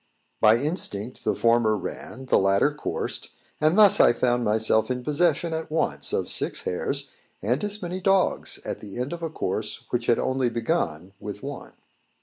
[0.39, 5.53] By instinct the former ran, the latter coursed: and thus I found myself in possession
[5.53, 9.85] at once of six hares, and as many dogs, at the end of a course
[9.91, 11.73] which had only begun with one.